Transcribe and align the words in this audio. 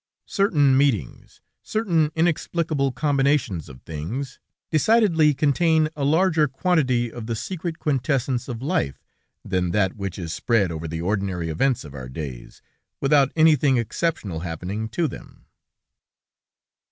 Certain 0.25 0.75
meetings, 0.75 1.41
certain 1.61 2.11
inexplicable 2.15 2.91
combinations 2.91 3.69
of 3.69 3.83
things, 3.83 4.39
decidedly 4.71 5.31
contain 5.31 5.89
a 5.95 6.03
larger 6.03 6.47
quantity 6.47 7.11
of 7.11 7.27
the 7.27 7.35
secret 7.35 7.77
quintessence 7.77 8.47
of 8.47 8.63
life, 8.63 9.03
than 9.45 9.69
that 9.69 9.95
which 9.95 10.17
is 10.17 10.33
spread 10.33 10.71
over 10.71 10.87
the 10.87 11.01
ordinary 11.01 11.49
events 11.49 11.83
of 11.83 11.93
our 11.93 12.09
days, 12.09 12.63
without 12.99 13.31
anything 13.35 13.77
exceptional 13.77 14.39
happening 14.39 14.89
to 14.89 15.07
them. 15.07 15.45